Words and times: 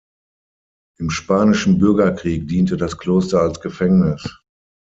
Im 0.97 1.11
Spanischen 1.11 1.77
Bürgerkrieg 1.77 2.47
diente 2.47 2.75
das 2.75 2.97
Kloster 2.97 3.39
als 3.41 3.61
Gefängnis. 3.61 4.41